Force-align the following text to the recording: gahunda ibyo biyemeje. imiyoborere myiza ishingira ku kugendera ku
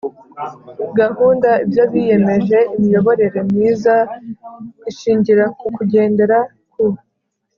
gahunda 0.99 1.49
ibyo 1.65 1.83
biyemeje. 1.91 2.57
imiyoborere 2.75 3.39
myiza 3.49 3.95
ishingira 4.91 5.43
ku 5.59 5.65
kugendera 5.75 6.37
ku 6.73 6.83